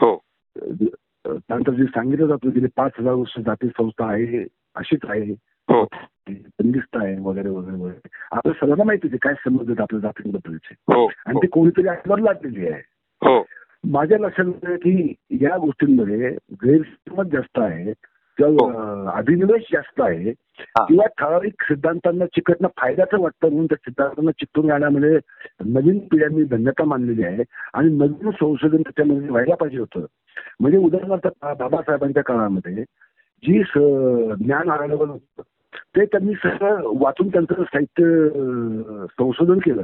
हो. 0.00 0.18
त्यानंतर 1.24 1.72
जे 1.72 1.84
सांगितलं 1.84 2.26
जातं 2.26 2.50
गेले 2.50 2.66
पाच 2.76 2.92
हजार 3.00 3.12
वर्ष 3.12 3.40
जाती 3.40 3.66
संस्था 3.68 4.06
आहे 4.06 4.46
अशीच 4.74 5.00
आहे. 5.04 5.32
हो. 5.68 5.84
बंदिस्त 6.28 6.96
आहे 6.96 7.18
वगैरे 7.18 7.48
वगैरे 7.48 7.76
वगैरे. 7.76 8.08
आपल्या 8.32 8.52
सर्वांना 8.52 8.84
माहिती 8.84 9.08
आहे 9.08 9.16
काय 9.16 9.34
आहेत 9.46 9.80
आपल्या 9.80 10.00
जातींबद्दलचे. 10.00 10.74
हो 10.94 11.06
आणि 11.26 11.38
ते 11.42 11.46
कोणीतरी 11.46 11.88
आठवर 11.88 12.18
लागलेली 12.18 12.68
आहे. 12.68 12.82
हो. 13.22 13.46
माझ्या 13.84 14.18
लक्षात 14.18 14.44
की 14.64 15.14
या 15.30 15.58
गोष्टींमध्ये 15.58 16.36
गैरसमज 16.52 17.26
जास्त 17.26 17.58
आहे. 17.58 17.84
किंवा 17.84 17.92
हो. 17.92 18.10
अं, 18.10 18.11
अधिनिवेश 18.40 19.62
जास्त 19.72 20.00
आहे 20.00 20.30
हा. 20.58 20.84
किंवा 20.84 21.06
ठराविक 21.18 21.62
सिद्धांतांना 21.62 22.26
चिकटणं 22.26 22.68
फायद्याचं 22.76 23.20
वाटतं 23.20 23.48
म्हणून 23.48 23.66
त्या 23.66 23.76
सिद्धांतांना 23.76 24.30
चिकटून 24.30 24.68
राहण्यामध्ये 24.70 25.18
नवीन 25.64 25.98
पिढ्यांनी 25.98 26.44
धन्यता 26.44 26.84
मानलेली 26.84 27.24
आहे. 27.24 27.44
आणि 27.74 27.88
नवीन 27.88 28.30
संशोधन 28.30 28.82
त्याच्यामध्ये 28.82 29.28
व्हायला 29.28 29.54
पाहिजे 29.54 29.78
होतं. 29.78 30.04
म्हणजे 30.60 30.78
उदाहरणार्थ 30.78 31.26
बाबासाहेबांच्या 31.58 32.22
काळामध्ये 32.22 32.84
जी 33.42 33.62
ज्ञान 34.44 34.70
अवेलेबल 34.70 35.08
होतं 35.08 35.42
ते 35.96 36.04
त्यांनी 36.04 36.34
सगळं 36.34 36.80
वाचून 37.00 37.28
त्यांचं 37.28 37.62
साहित्य 37.62 38.04
संशोधन 39.18 39.58
केलं. 39.58 39.82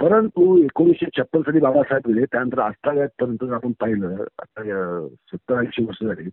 परंतु 0.00 0.64
एकोणीसशे 0.64 1.06
छप्पन 1.18 1.40
साली 1.40 1.60
बाबासाहेब 1.60 2.12
गेले 2.12 2.24
त्यानंतर 2.24 2.58
आजतागायतपर्यंत 2.58 3.52
आपण 3.52 3.72
पाहिलं 3.72 4.24
आता 4.38 5.06
सत्तर 5.08 5.58
ऐंशी 5.58 5.84
वर्ष 5.84 6.04
झाली. 6.06 6.30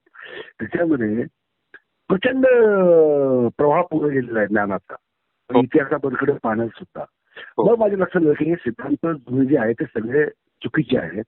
त्याच्यामध्ये 0.60 1.24
प्रचंड 2.08 2.46
प्रवाह 3.58 3.82
पुढे 3.82 4.14
गेलेला 4.14 4.40
आहे 4.40 4.48
ज्ञानाचा. 4.48 4.96
हो. 5.54 5.60
इतिहासाबरोबर 5.60 6.38
पाहण्यात 6.44 6.68
सुद्धा. 6.68 7.06
हो. 7.58 7.72
मग 7.72 7.80
माझ्या 7.80 8.00
लक्षात 8.00 8.22
आलं 8.22 8.34
की 8.34 8.46
हे 8.46 8.56
सिद्धांत 8.56 9.16
जुने 9.16 9.46
जे 9.46 9.58
आहे 9.58 9.74
ते 9.74 9.86
सगळे 9.86 10.26
चुकीचे 10.64 10.98
आहेत. 10.98 11.24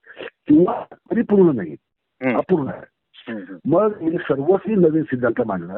किंवा 0.47 0.81
परिपूर्ण 1.09 1.55
नाहीत. 1.55 1.77
अपूर्ण 2.35 2.67
आहे. 2.67 2.93
मग 3.65 4.01
मी 4.01 4.11
सर्वस्वी 4.11 4.75
नवीन 4.75 5.03
सिद्धांत 5.03 5.41
मांडला. 5.41 5.73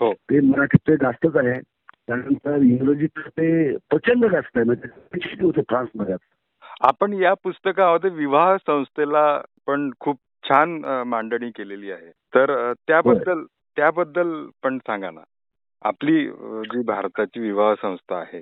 हो. 0.00 0.12
ते 0.12 0.40
मराठीत 0.40 0.90
जास्तच 0.90 1.36
आहे. 1.36 1.60
त्यानंतर 2.08 2.62
इंग्रजीत 2.62 3.18
ते 3.28 3.76
प्रचंड 3.90 4.26
जास्त 4.32 4.56
आहे 4.56 4.64
म्हणजे 4.64 5.44
होते 5.44 5.62
फ्रान्समध्ये 5.62 6.16
आपण 6.80 7.12
या 7.12 7.32
पुस्तकामध्ये 7.34 8.10
विवाह 8.10 8.56
संस्थेला 8.56 9.40
पण 9.66 9.90
खूप 10.00 10.16
छान 10.48 10.80
मांडणी 11.06 11.50
केलेली 11.50 11.90
आहे. 11.90 12.10
तर 12.34 12.72
त्याबद्दल 12.86 13.44
त्याबद्दल 13.76 14.46
पण 14.62 14.78
सांगा 14.78 15.10
ना. 15.10 15.20
आपली 15.82 16.24
जी 16.70 16.82
भारताची 16.82 17.40
विवाह 17.40 17.74
संस्था 17.74 18.16
आहे. 18.16 18.40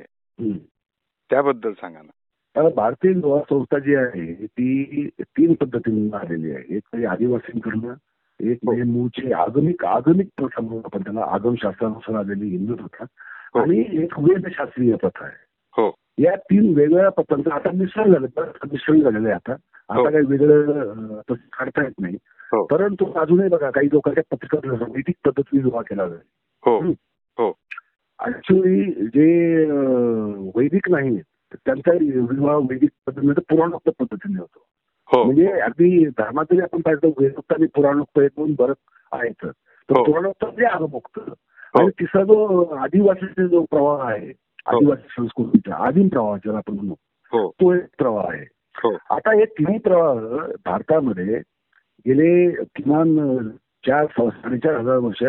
त्याबद्दल 1.30 1.72
सांगा 1.72 2.02
ना. 2.02 2.68
भारतीय 2.68 3.12
विवाह 3.12 3.40
संस्था 3.50 3.78
जी 3.78 3.94
आहे 3.94 4.46
ती 4.46 5.08
तीन 5.20 5.54
पद्धतीने 5.60 6.16
आलेली 6.16 6.50
आहे. 6.50 6.64
एक 6.76 6.82
म्हणजे 6.92 7.06
आदिवासींकडनं 7.06 7.94
एक 8.40 8.58
म्हणजे 8.64 8.82
मूळचे 8.82 9.32
आगमिक 9.32 9.84
आगमिक 9.84 10.28
प्रथा 10.36 10.62
म्हणून 10.62 10.82
आपण 10.84 11.02
त्याला 11.02 11.24
आगम 11.34 11.54
शास्त्रानुसार 11.62 12.16
आलेली 12.16 12.48
हिंदू 12.48 12.74
प्रथा 12.76 13.04
हो. 13.04 13.06
आणि 13.54 14.04
एक 14.04 14.18
वेदशास्त्रीय 14.18 14.94
प्रथा 14.94 15.24
आहे. 15.24 15.36
हो. 15.70 15.94
या 16.18 16.36
तीन 16.36 16.74
वेगवेगळ्या 16.76 17.10
पद्धतीचं 17.10 17.50
आता 17.50 17.70
मिश्रण 17.74 18.12
झालं 18.12 18.26
मिश्रण 18.72 19.00
झालेलं 19.00 19.28
आहे 19.28 19.34
आता. 19.34 19.52
हो. 19.52 20.00
आता 20.00 20.10
काही 20.10 20.24
वेगळं 20.26 21.20
काढता 21.28 21.82
येत 21.82 21.92
नाही. 22.00 22.14
हो. 22.24 22.66
परंतु 22.66 23.12
अजूनही 23.12 23.48
बघा 23.48 23.70
काही 23.70 23.88
लोकांच्या 23.92 24.24
पत्रकार 24.30 24.70
वैदिक 24.70 25.14
पद्धतीने 25.24 25.62
विवाह 25.62 25.82
केला 25.82 26.08
जाईल. 26.08 26.20
हो. 26.66 26.80
हो. 27.38 27.52
ऍक्च्युली 28.26 28.84
जे 28.90 29.64
वैदिक 30.54 30.90
नाही 30.90 31.20
त्यांचा 31.52 31.92
विवाह 31.92 32.56
वैदिक 32.56 32.90
पद्धतीने 33.06 33.32
पुराणोक्त 33.32 33.90
पद्धतीने 33.98 34.40
होतो. 34.40 34.66
हो. 35.04 35.24
म्हणजे 35.24 35.48
अगदी 35.48 36.08
धर्मात 36.08 36.44
जरी 36.50 36.60
आपण 36.60 36.80
पाहिलं 36.80 37.08
तर 37.08 37.22
वेदोक्त 37.22 37.52
आणि 37.52 37.66
पुराणोक्त 37.66 38.18
हे 38.18 38.28
दोन 38.28 38.54
बरं 38.58 38.72
आहेत. 39.12 39.34
तर 39.42 39.96
हो. 39.96 40.04
पुराणोक्त 40.04 40.44
म्हणजे 40.44 40.64
आगमोक्त 40.64 41.20
आणि 41.78 41.90
तिसरा 41.90 42.22
जो 42.22 42.64
आदिवासीचा 42.64 43.46
जो 43.46 43.62
प्रवाह 43.62 44.10
आहे 44.10 44.32
आदिवासी 44.66 45.06
संस्कृतीचा 45.18 45.74
आदिम 45.86 46.08
प्रवाह 46.08 46.36
ज्याला 46.36 46.58
आपण 46.58 46.74
म्हणू 46.74 46.94
हो. 47.32 47.50
तो 47.50 47.74
एक 47.74 47.84
प्रवाह 47.98 48.32
आहे. 48.32 48.46
हो. 48.76 48.96
आता 49.10 49.34
हे 49.34 49.44
तिन्ही 49.44 49.78
प्रवाह 49.78 50.14
भारतामध्ये 50.64 51.42
गेले 51.98 52.50
किमान 52.64 53.48
चार 53.86 54.06
साडेचार 54.18 54.74
हजार 54.74 54.96
वर्ष 54.96 55.24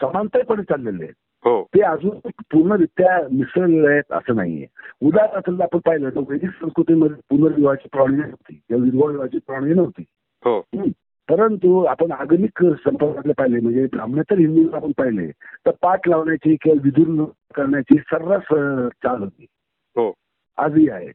समांतरपणे 0.00 0.62
चाललेले 0.62 1.04
आहेत. 1.04 1.14
हो. 1.44 1.62
ते 1.74 1.80
अजून 1.80 2.30
पूर्णरित्या 2.40 3.28
मिसळलेले 3.32 3.88
आहेत 3.88 4.12
असं 4.12 4.36
नाहीये. 4.36 4.66
उदाहरणार्थ 5.02 5.62
आपण 5.62 5.78
पाहिलं 5.78 6.10
तर 6.10 6.20
वैदिक 6.28 6.50
संस्कृतीमध्ये 6.50 7.16
पुनर्विवाहाची 7.16 7.88
प्रणाली 7.88 8.16
नव्हती. 8.16 8.54
किंवा 8.68 8.84
विधवा 8.84 9.10
विवाहाची 9.10 9.38
प्रणाली 9.38 9.74
नव्हती. 9.74 10.04
हो. 10.44 10.58
हं. 10.58 10.88
परंतु 11.30 11.84
आपण 11.84 12.12
आगमिक 12.12 12.64
संपर्कातले 12.64 13.32
पाहिले 13.32 13.60
म्हणजे 13.60 13.86
ब्राह्मणेतर 13.92 14.38
हिंदू 14.38 14.76
आपण 14.76 14.90
पाहिले 14.90 15.30
तर 15.66 15.70
पाठ 15.82 16.08
लावण्याची 16.08 16.56
किंवा 16.56 16.80
विधून 16.84 17.24
करण्याची 17.54 17.98
सर्रास 17.98 18.42
चाल 19.04 19.22
होती. 19.22 19.46
हो. 19.96 20.12
आजही 20.56 20.88
आहे. 20.88 21.08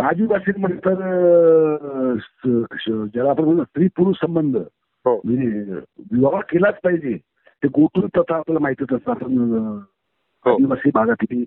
आदिवासींमध्ये 0.00 0.76
तर 0.76 0.92
अं, 0.92 2.16
स- 2.18 2.76
श- 2.78 3.08
ज्याला 3.14 3.30
आपण 3.30 3.44
म्हणतो 3.44 3.64
स्त्री 3.64 3.88
पुरुष 3.96 4.16
संबंध 4.16 4.56
हो. 5.04 5.20
म्हणजे 5.24 5.74
विवाह 5.98 6.40
केलाच 6.40 6.74
पाहिजे. 6.80 7.18
ते 7.62 7.68
गोटून 7.68 8.06
प्रथा 8.06 8.34
आपल्याला 8.34 8.58
माहितीच 8.58 8.92
असतं 8.92 9.10
आपण 9.10 9.38
हो. 10.44 10.52
आदिवासी 10.52 10.90
भागात 10.94 11.16
ती 11.22 11.44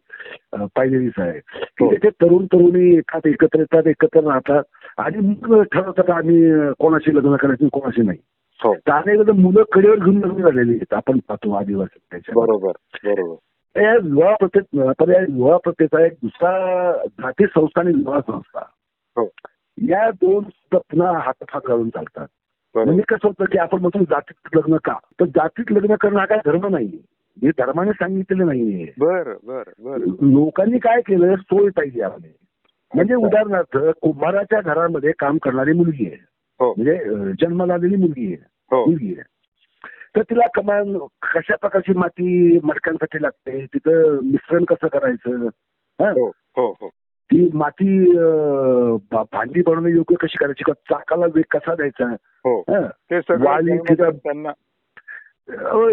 अं, 0.54 0.66
पाहिलेलीच 0.76 1.14
आहे. 1.18 1.40
हो. 1.56 1.94
ते 1.94 2.10
तरुण 2.10 2.46
तरुणी 2.46 2.96
एखाद 2.96 3.28
एकत्र 3.28 3.60
येतात 3.60 3.88
एकत्र 3.88 4.20
राहतात. 4.24 4.64
आणि 4.98 5.18
मग 5.18 5.62
ठरवतात 5.64 6.10
आम्ही 6.10 6.52
कोणाशी 6.80 7.16
लग्न 7.16 7.36
करायचं 7.36 7.68
कोणाशी 7.68 8.02
नाही. 8.02 8.18
हो. 8.64 8.74
अनेक 8.74 9.30
मुलं 9.30 9.64
कडेवर 9.72 9.96
घेऊन 9.96 10.18
लग्न 10.18 10.42
झालेली 10.42 10.72
आहेत. 10.72 10.94
आपण 10.94 11.20
पाहतो 11.28 11.52
आदिवासी 11.52 12.00
त्याच्या 12.12 12.34
बरोबर 12.36 12.72
बरोबर. 13.04 13.36
या 13.82 13.94
विवाह 13.96 14.36
प्रथेत 14.40 14.80
तर 15.00 15.10
या 15.10 15.20
विवाह 15.20 15.58
प्रथेचा 15.58 16.06
एक 16.06 16.14
दुसरा 16.24 16.52
जाती 17.08 17.46
संस्था 17.46 17.82
आणि 17.82 17.94
विवाह 17.94 18.20
संस्था. 18.20 18.60
हो. 19.18 19.30
या 19.78 20.10
दोन 20.12 20.44
पुन्हा 20.74 21.12
हातात 21.18 21.46
हात 21.50 21.62
घालून 21.68 21.90
चालतात. 21.90 22.28
म्हणजे 22.76 23.02
कसं 23.02 23.28
होतं 23.28 23.46
की 23.46 23.58
आपण 23.58 23.80
म्हणतो 23.80 24.04
जातीत 24.04 24.58
लग्न 24.58 24.78
का? 24.84 24.94
तर 25.20 25.26
जातीत 25.26 25.72
लग्न 25.72 25.96
करणं 25.96 26.20
हा 26.20 26.26
काय 26.26 26.38
धर्म 26.46 26.68
नाही 26.68 27.00
हे 27.44 27.50
धर्माने 27.50 27.92
सांगितलेलं 27.92 28.46
नाहीये. 28.46 28.94
बर 28.98 29.34
बर 29.44 29.64
बर. 29.80 29.98
लोकांनी 30.22 30.78
काय 30.78 31.02
केलं? 31.02 31.36
सोय 31.36 31.70
पाहिजे 31.70 32.02
आपली 32.02 32.28
म्हणजे 32.96 33.16
उदाहरणार्थ 33.16 33.78
कुंभाराच्या 34.02 34.62
घरामध्ये 34.62 35.12
काम 35.20 35.38
करणारी 35.38 35.74
मुलगी 35.74 36.08
आहे. 36.08 36.18
हो. 36.60 36.74
म्हणजे 36.74 37.00
जन्माला 37.42 37.74
आलेली 37.74 37.96
मुलगी 37.96 38.28
आहे. 38.28 38.46
हो. 38.72 38.86
मुलगी 38.86 39.08
आहे. 39.08 39.24
तर 40.16 40.22
तिला 40.22 40.48
कमान 40.48 40.98
कशा 41.22 41.56
प्रकारची 41.56 41.94
माती 41.94 42.60
मडक्यांसाठी 42.64 43.22
लागते? 43.22 43.66
तिथं 43.66 44.20
मिश्रण 44.24 44.64
कसं 44.64 44.88
करायचं? 44.88 45.46
हा? 46.02 46.10
हो 46.10 46.28
हो 46.28 46.72
हो. 46.82 46.90
ती 47.00 47.50
माती 47.54 48.12
भांडी 49.12 49.62
बनवणं 49.62 49.90
योग्य 49.90 50.16
कशी 50.16 50.38
करायची? 50.38 50.64
का 50.64 50.74
चाकाला 50.74 51.26
वेग 51.26 51.44
कसा 51.52 51.76
द्यायचा? 51.76 52.06
हो. 52.14 52.60
हा? 52.60 52.88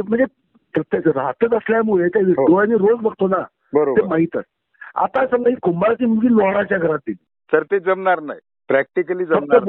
म्हणजे 0.09 0.25
प्रत्येक 0.75 1.09
राहतच 1.09 1.53
असल्यामुळे 1.53 2.09
ते 2.09 2.21
हो. 2.21 2.45
डोळ्याने 2.45 2.75
रोज 2.75 3.01
बघतो 3.01 3.29
ना. 3.29 3.43
ते 3.97 4.03
माहीतच. 4.03 4.45
आता 4.95 5.27
समजा 5.27 5.51
ही 5.51 5.55
कुंभाराची 5.63 6.07
मुलगी 6.07 6.29
लोहाराच्या 6.29 6.79
घरात 6.79 6.99
येईल 7.09 7.17
तर 7.53 7.63
ते 7.63 7.79
जमणार 7.81 8.21
नाही 8.21 8.41
प्रॅक्टिकली 8.69 9.25
जमणार 9.25 9.65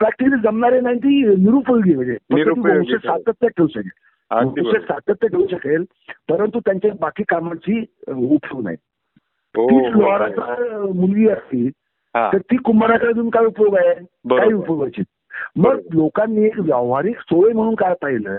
प्रॅक्टिकली 0.00 0.40
जमणारे 0.44 0.80
नाही 0.80 0.98
ती 0.98 1.24
निरुपयोगी 1.26 1.94
म्हणजे 1.94 2.16
निरुपयोगी. 2.30 2.96
सातत्य 2.96 3.48
ठेवू 3.48 3.68
शकेल. 3.68 4.80
सातत्य 4.80 5.28
ठेवू 5.28 5.46
शकेल 5.50 5.84
परंतु 6.28 6.60
त्यांच्या 6.60 6.90
बाकी 7.00 7.22
कामाची 7.28 7.84
उपयोग 8.08 8.62
नाही 8.62 8.76
हो, 9.56 9.66
तीच 9.70 9.94
हो, 9.94 10.00
लोहाराचा 10.00 10.42
हो. 10.42 10.52
अं, 10.52 10.94
मुलगी 10.94 11.28
असती 11.28 11.68
तर 12.32 12.38
ती 12.38 12.56
कुंभाराकडे 12.56 13.08
अजून 13.08 13.28
काय 13.30 13.44
उपयोग 13.44 13.76
आहे. 13.76 13.94
काही 14.38 14.52
उपयोगाची 14.52 15.02
मग. 15.56 15.78
लोकांनी 15.92 16.44
एक 16.44 16.58
व्यावहारिक 16.58 17.18
सोय 17.18 17.52
म्हणून 17.52 17.74
काय 17.74 17.94
पाहिलं. 18.02 18.36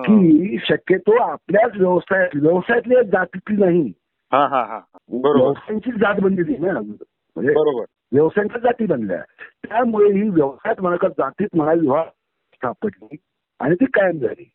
की 0.00 0.56
शक्यतो 0.68 1.16
आपल्याच 1.22 1.70
व्यवसायात 1.76 2.28
व्यवसायातल्या 2.34 3.02
जातीतली 3.02 3.56
नाही 3.56 3.92
व्यवसायांची 4.32 5.90
जात 5.90 6.14
बनलेली 6.22 6.56
ना. 6.58 6.72
म्हणजे 6.72 7.52
बरोबर. 7.52 7.84
व्यवसायांच्या 8.12 8.60
जाती 8.60 8.86
बनल्या. 8.86 9.22
त्यामुळे 9.68 10.12
ही 10.12 10.28
व्यवसायात 10.28 10.82
म्हणा 10.82 11.08
जातीत 11.08 11.48
म्हणा 11.54 11.72
विवाह 11.72 12.04
सापडली 12.54 13.16
आणि 13.60 13.74
ती 13.74 13.84
कायम 13.84 14.18
झाली. 14.18 14.50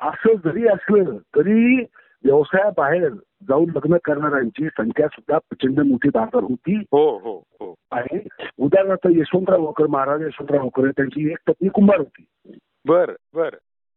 असं 0.00 0.34
जरी 0.44 0.66
असलं 0.66 1.16
तरी 1.36 1.82
व्यवसायाबाहेर 2.24 3.08
जाऊन 3.48 3.70
लग्न 3.74 3.96
करणाऱ्यांची 4.04 4.68
संख्या 4.68 5.08
सुद्धा 5.08 5.38
प्रचंड 5.38 5.80
मोठी 5.80 6.08
भारतात 6.08 6.42
होती. 6.42 6.76
हो 6.76 7.18
हो 7.18 7.42
हो. 7.60 7.74
आहे 7.92 8.26
उदाहरणार्थ 8.58 9.08
यशवंतराव 9.10 9.60
होकर 9.60 9.86
महाराज 9.86 10.22
यशवंतराव 10.22 10.60
होकर 10.60 10.90
त्यांची 10.90 11.30
एक 11.30 11.38
पत्नी 11.46 11.68
कुंभार 11.68 11.98
होती. 11.98 12.54
बर 12.84 13.10
बर. 13.34 13.50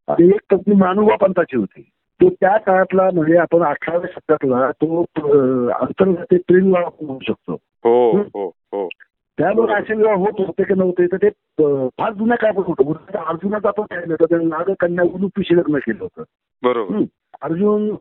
आणि 0.08 0.28
एक 0.28 0.42
पत्नी 0.52 0.76
मानुबा 0.76 1.16
पंताची 1.16 1.58
होती. 1.58 1.90
तो 2.24 2.30
त्या 2.30 2.58
काळातला 2.58 3.10
म्हणजे 3.14 3.38
आपण 3.38 3.64
अठराव्या 3.64 4.10
शतकातला 4.14 4.72
तो 4.72 5.02
अंतर्गत 5.70 6.26
प्रेम 6.32 6.66
विवाह 6.66 6.84
म्हणू 6.84 7.20
शकतो. 7.28 7.54
हो 7.84 8.18
हो? 8.18 8.48
हो 8.48 8.90
त्यामुळे 9.38 9.74
असे 9.74 9.94
विवाह 9.94 10.16
होत 10.16 10.34
होते 10.38 10.64
की 10.64 10.74
नव्हते 10.74 11.08
तर 11.08 11.18
ते 11.18 11.30
फार 11.88 12.14
जुन्या 12.14 12.38
काळात 12.38 12.58
होतं. 12.58 12.84
उदाहरणार्थ 12.84 13.30
अर्जुनाचं 13.30 13.68
आपण 13.68 13.84
पाहिलं 13.84 14.16
तर 14.16 14.26
त्याने 14.26 14.46
नागकन्या 14.46 15.06
उलुपीशी 15.14 15.58
लग्न 15.58 15.78
केलं 15.78 16.04
होतं. 16.04 16.24
बरोबर. 16.64 17.04
अर्जुन 17.42 17.96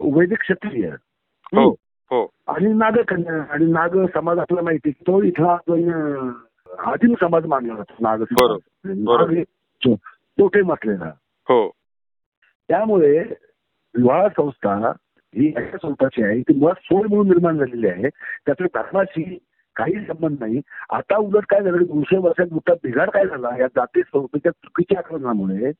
वैदिक 0.00 0.38
क्षत्रिय. 0.38 0.86
हो? 0.86 1.70
हं. 1.70 1.74
हो. 2.10 2.30
आणि 2.48 2.72
नागकन्या 2.72 3.42
आणि 3.50 3.64
नाग 3.64 4.06
समाज 4.14 4.38
आपल्याला 4.38 4.62
माहिती 4.62 4.90
तो 4.90 5.22
इथला 5.22 5.56
आदिम 6.78 7.14
समाज 7.20 7.46
मानला 7.46 7.74
जातो 7.74 7.94
नाग 8.00 8.18
समाज. 8.18 8.58
नाग 8.84 9.42
म्हटलेला. 10.64 11.12
हो. 11.48 11.70
त्यामुळे 12.68 13.24
विवाह 13.98 14.28
संस्था 14.28 14.74
ही 15.36 15.52
अशा 15.56 15.76
स्वरूपाची 15.76 16.22
आहे. 16.22 16.40
ती 16.40 16.54
मुळात 16.54 16.74
सोय 16.84 17.02
म्हणून 17.08 17.26
निर्माण 17.26 17.58
झालेली 17.58 17.88
आहे. 17.88 18.08
त्यातून 18.46 18.66
धर्माशी 18.74 19.38
काही 19.76 19.94
संबंध 19.94 20.36
नाही. 20.40 20.60
आता 20.90 21.16
उलट 21.16 21.44
काय 21.48 21.60
झालं? 21.62 21.76
दोनशे 21.76 22.16
वर्षात 22.16 22.52
मोठा 22.52 22.74
बिघाड 22.74 23.10
काय 23.10 23.26
झाला? 23.26 23.50
या 23.58 23.66
जाती 23.66 24.00
संस्थेच्या 24.00 24.52
चुकीच्या 24.52 24.98
आक्रमणामुळे 24.98 25.72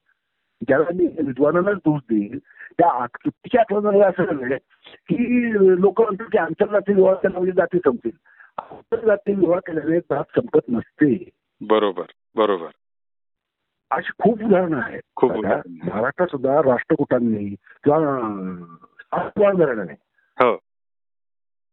ज्याला 0.68 0.84
मी 0.94 1.06
विद्वानांनाच 1.06 1.76
दोष 1.76 2.00
देईल 2.10 2.38
त्या 2.78 3.06
चुकीच्या 3.06 3.60
आक्रमणामुळे 3.60 4.06
असं 4.06 4.24
झालंय 4.24 4.58
की 5.08 5.52
लोक 5.82 6.00
म्हणतात 6.00 6.26
की 6.32 6.38
आंतरजातीय 6.38 6.94
विवाह 6.94 7.14
केला 7.14 7.36
म्हणजे 7.36 7.52
जाती 7.52 7.78
संपतील. 7.78 8.10
आंतरजातीय 8.58 9.34
विवाह 9.34 9.58
केल्याने 9.58 10.00
जात 10.00 10.24
संपत 10.36 10.60
नसते. 10.68 11.28
बरोबर 11.60 12.04
बरोबर. 12.36 12.68
अशी 13.90 14.12
खूप 14.22 14.42
उदाहरणं 14.42 14.80
आहेत. 14.82 15.02
खूप. 15.16 15.32
महाराष्ट्रात 15.32 16.26
सुद्धा 16.28 16.60
राष्ट्रकुटांनी 16.62 17.54
किंवा 17.84 17.98
हो. 20.38 20.56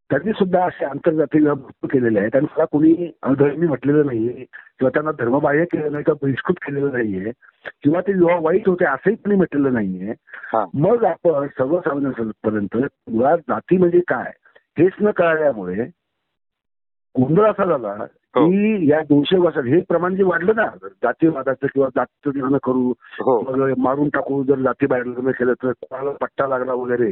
त्यांनी 0.10 0.32
सुद्धा 0.32 0.66
असे 0.66 0.86
आंतरजातीय 0.86 1.54
केलेले 1.84 2.20
आहेत. 2.20 2.36
आणि 2.36 2.46
मला 2.46 2.66
कोणी 2.66 3.12
अधर्मी 3.24 3.68
म्हटलेलं 3.68 4.06
नाहीये 4.06 4.34
किंवा 4.34 4.90
त्यांना 4.90 5.12
धर्मबाह्य 5.12 5.66
केलं 5.66 5.92
नाही 5.92 6.04
किंवा 6.04 6.26
बहिष्कृत 6.26 6.56
केलेलं 6.56 6.92
नाहीये 6.94 7.32
किंवा 7.84 8.02
ते 8.02 8.14
विवाह 8.14 8.40
वाईट 8.40 8.70
होते 8.70 8.86
असंही 8.86 9.16
कोणी 9.16 9.36
म्हटलेलं 9.36 9.74
नाहीये. 9.74 10.14
मग 10.74 11.04
आपण 11.04 11.48
सर्वसामान्यांपर्यंत 11.48 12.78
मुळात 13.12 13.38
जाती 13.38 13.78
म्हणजे 13.78 14.00
काय? 14.00 14.32
हेच 14.78 14.92
न 15.02 15.12
कळल्यामुळे 15.12 15.86
गोंधळ 17.16 17.46
असा 17.50 17.66
झाला 17.66 17.90
हो. 18.36 18.46
की 18.50 18.90
या 18.90 19.00
दोनशे 19.10 19.38
वर्षात 19.38 19.64
हे 19.64 19.80
प्रमाण 19.90 20.16
जे 20.16 20.24
वाढलं 20.24 20.56
ना 20.56 20.66
जातीवादाचं 21.04 21.68
किंवा 21.74 21.88
जातीचं 21.96 22.38
लग्न 22.38 22.58
करू 22.64 22.90
हो. 23.20 23.74
मारून 23.84 24.10
टाकू 24.14 24.44
जर 24.44 24.62
जाती 24.62 24.88
बाहेर 24.88 25.06
लग्न 25.06 25.32
केलं 25.32 25.54
तर 25.64 25.72
कोणाला 25.72 26.12
पट्टा 26.22 26.48
लागला 26.48 26.74
वगैरे 26.74 27.10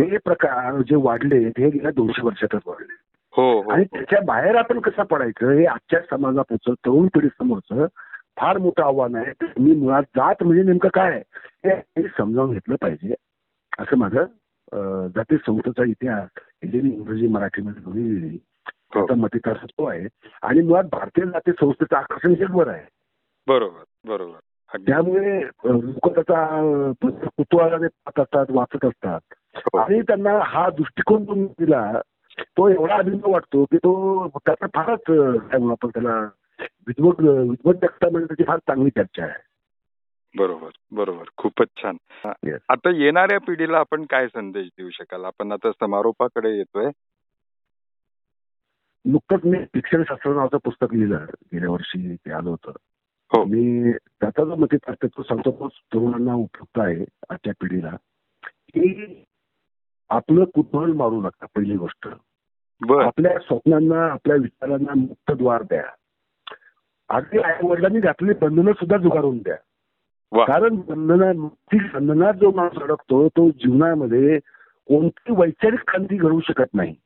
हे 0.00 0.16
प्रकार 0.24 0.80
जे 0.88 0.96
वाढले 1.02 1.38
हे 1.48 1.68
गेल्या 1.68 1.90
दोनशे 1.96 2.26
वर्षातच 2.26 2.66
वाढले. 2.66 2.94
हो 3.34 3.50
हो 3.52 3.70
आणि 3.70 3.84
त्याच्या 3.84 4.20
बाहेर 4.26 4.56
आपण 4.56 4.80
कसं 4.80 5.02
पडायचं 5.04 5.50
हे 5.52 5.64
आजच्या 5.66 6.00
समाजापुरचं 6.10 6.74
तरुण 6.86 7.08
पिढी 7.14 7.28
समोरचं 7.28 7.86
फार 8.40 8.58
मोठं 8.58 8.82
आव्हान 8.82 9.14
आहे. 9.16 9.32
मी 9.58 9.74
मुळात 9.74 10.02
जात 10.16 10.42
म्हणजे 10.42 10.62
नेमकं 10.62 10.88
काय 10.94 11.12
आहे 11.12 11.74
हे 11.96 12.02
समजावून 12.18 12.52
घेतलं 12.52 12.76
पाहिजे. 12.80 13.14
असं 13.78 13.96
माझं 13.98 14.24
जाती 15.14 15.36
संस्थेचा 15.36 15.84
इतिहास 15.88 16.28
इंग्रजी 16.64 17.26
मराठीमध्ये 17.28 17.82
दोन्ही 17.82 18.04
लिहिली 18.04 18.38
त्याचा 18.92 19.14
मतितार्थ 19.14 19.64
तो 19.64 19.84
आहे. 19.84 20.08
आणि 20.42 20.62
मुळात 20.62 20.84
भारतीय 20.84 21.24
जाती 21.24 21.50
संस्थेचं 21.50 21.96
आकर्षण 21.96 22.34
जगभर 22.34 22.68
आहे. 22.68 22.86
बरोबर 23.46 23.84
बरोबर. 24.04 24.38
त्यामुळे 24.78 25.46
लोक 25.64 26.14
त्याचा 26.14 26.92
कुतूहलाने 27.26 27.86
पाहत 27.86 28.20
असतात 28.20 28.46
वाचत 28.50 28.84
असतात. 28.84 29.20
हो. 29.56 29.78
आणि 29.78 30.00
त्यांना 30.00 30.38
हा 30.44 30.70
दृष्टिकोन 30.70 31.22
मी 31.22 31.46
दिला 31.46 32.00
तो 32.40 32.68
एवढा 32.68 32.94
अभिनव 32.94 33.30
वाटतो 33.30 33.64
की 33.64 33.76
तो 33.76 34.28
त्याचा 34.28 34.66
फारच 34.66 35.00
काय 35.08 35.58
म्हणू 35.58 35.70
आपण 35.70 35.88
त्याला 35.88 36.28
विद्वत 36.60 37.20
विद्वत्ता 37.20 38.10
म्हणजे 38.10 38.26
त्याची 38.26 38.44
फार 38.44 38.58
चांगली 38.58 38.90
चर्चा 38.90 39.24
आहे. 39.24 39.46
बरोबर 40.38 40.68
बरोबर. 40.92 41.24
खूपच 41.36 41.66
छान. 41.82 41.96
आता 42.68 42.90
येणाऱ्या 42.94 43.38
पिढीला 43.40 43.78
आपण 43.78 44.04
काय 44.04 44.26
संदेश 44.26 44.66
देऊ 44.66 44.90
शकाल? 44.90 45.24
आपण 45.24 45.52
आता 45.52 45.70
समारोपाकडे 45.70 46.56
येतोय. 46.56 46.90
नुकतंच 49.06 49.40
मी 49.44 49.58
शिक्षणशास्त्र 49.58 50.34
नावाचं 50.34 50.56
पुस्तक 50.64 50.94
लिहिलं 50.94 51.24
गेल्या 51.24 51.70
वर्षी 51.70 52.16
ते 52.16 52.32
आलं 52.32 52.50
होतं. 52.50 52.72
हो. 53.32 53.42
आणि 53.42 53.92
त्याचा 53.92 54.44
जो 54.44 54.56
मतितार्थ 54.56 55.06
तो 55.06 55.22
सांगतो 55.22 55.50
तो 55.50 55.68
तरुणांना 55.68 56.34
उपयुक्त 56.34 56.78
आहे 56.78 57.04
आजच्या 57.30 57.52
पिढीला 57.60 57.90
की 58.50 59.24
आपलं 60.08 60.44
कुतूहल 60.44 60.92
मारू 60.92 61.20
नका 61.20 61.46
पहिली 61.56 61.76
गोष्ट. 61.76 62.08
आपल्या 62.90 63.38
स्वप्नांना 63.38 64.06
आपल्या 64.06 64.36
विचारांना 64.36 64.94
मुक्त 64.96 65.32
द्वार 65.32 65.62
द्या. 65.62 65.84
अगदी 67.08 67.38
आई 67.38 67.66
वडिलांनी 67.66 68.00
घातलेली 68.00 68.46
बंधनं 68.46 68.72
सुद्धा 68.72 68.96
जुगारून 68.96 69.38
द्या. 69.38 69.56
कारण 70.46 70.76
बंधना 70.76 71.48
ती 71.48 71.78
बंधनात 71.78 72.34
जो 72.34 72.50
माणूस 72.50 72.82
अडकतो 72.82 73.28
तो 73.28 73.50
जीवनामध्ये 73.50 74.38
कोणती 74.86 75.34
वैचारिक 75.36 75.80
क्रांती 75.90 76.16
घडवू 76.16 76.40
शकत 76.40 76.74
नाही. 76.74 76.96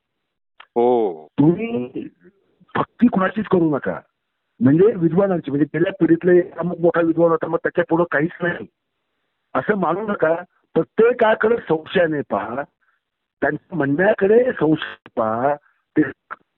हो. 0.77 1.27
तुम्ही 1.39 1.89
भक्ती 2.75 3.07
कुणाचीच 3.07 3.47
करू 3.47 3.77
नका. 3.77 4.01
म्हणजे 4.61 4.93
विद्वानांची 4.97 5.51
म्हणजे 5.51 5.65
गेल्या 5.75 5.93
पिढीतले 6.01 6.43
अमुक 6.59 6.81
मोठा 6.81 7.01
विद्वान 7.01 7.31
होता 7.31 7.47
मग 7.47 7.57
त्याच्या 7.57 7.85
पुढे 7.89 8.05
काहीच 8.11 8.31
नाही. 8.43 8.67
असं 9.55 9.75
मानू 9.75 10.07
नका. 10.07 10.35
प्रत्येकाकडे 10.75 11.57
संशयाने 11.57 12.21
पहा. 12.31 12.63
त्यांच्या 13.43 13.77
म्हणण्याकडे 13.77 14.45
संशय 14.45 15.09
पहा. 15.17 15.55
ते 15.97 16.03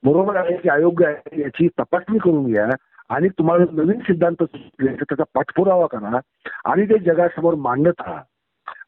बरोबर 0.04 0.36
आहे 0.36 0.56
की 0.56 0.68
अयोग्य 0.68 1.06
आहे 1.06 1.40
याची 1.40 1.68
तपासणी 1.68 2.18
करून 2.18 2.46
घ्या. 2.46 2.68
आणि 3.08 3.28
तुम्हाला 3.28 3.64
नवीन 3.72 4.00
सिद्धांत 4.00 4.42
त्याचा 4.82 5.24
पाठपुरावा 5.34 5.86
करा. 5.86 6.18
आणि 6.64 6.84
ते 6.84 6.98
जगासमोर 6.98 7.54
मांडत 7.54 8.00
राहा. 8.00 8.22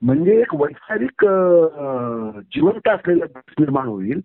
म्हणजे 0.04 0.40
एक 0.40 0.54
वैचारिक 0.54 1.24
जिवंत 2.54 2.88
असलेलं 2.88 3.26
देश 3.26 3.54
निर्माण 3.58 3.86
होईल. 3.86 4.20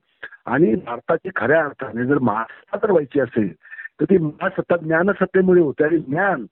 आणि 0.46 0.74
भारताची 0.76 1.30
खऱ्या 1.36 1.64
अर्थाने 1.66 2.06
जर 2.06 2.18
महासत्ता 2.20 2.78
जर 2.78 2.92
व्हायची 2.92 3.20
असेल 3.20 3.54
तर 4.00 4.06
ती 4.10 4.18
महासत्ता 4.18 4.76
ज्ञानसत्तेमुळे 4.78 5.62
होते. 5.62 5.84
आणि 5.84 5.98
ज्ञान 5.98 6.46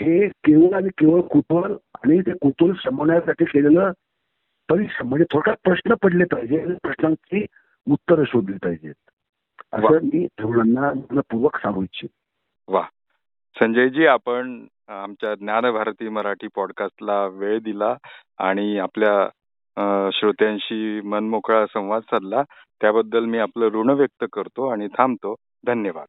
हे 0.00 0.28
केवळ 0.28 0.76
आणि 0.76 0.88
केवळ 0.98 1.20
कुतूहल 1.20 1.72
आणि 1.94 2.20
ते 2.20 2.32
कुतूहल 2.32 2.72
शमवण्यासाठी 2.78 3.44
केलेलं 3.44 3.92
परिश्रम 4.68 5.08
म्हणजे 5.08 5.24
थोडक्यात 5.32 5.56
प्रश्न 5.64 5.94
पडले 6.02 6.24
पाहिजे 6.24 6.60
आणि 6.60 6.74
प्रश्नांची 6.82 7.46
उत्तरं 7.90 8.24
शोधली 8.24 8.56
पाहिजेत. 8.62 8.94
असं 9.72 10.04
मी 10.04 10.26
तरुणांना 10.26 11.20
पूर्वक 11.20 11.56
सांगू 11.56 11.82
इच्छित. 11.82 12.08
वा. 12.68 12.82
संजयजी 13.60 14.06
आपण 14.06 14.66
आमच्या 14.88 15.34
ज्ञानभारती 15.34 16.08
मराठी 16.08 16.48
पॉडकास्टला 16.56 17.26
वेळ 17.26 17.58
दिला 17.60 17.94
आणि 18.38 18.78
आपल्या 18.78 20.10
श्रोत्यांशी 20.12 21.00
मनमोकळा 21.00 21.66
संवाद 21.66 22.02
साधला. 22.02 22.42
त्याबद्दल 22.80 23.24
मी 23.24 23.38
आपलं 23.38 23.66
ऋण 23.66 23.90
व्यक्त 23.90 24.24
करतो 24.32 24.68
आणि 24.68 24.88
थांबतो. 24.98 25.34
धन्यवाद. 25.66 26.06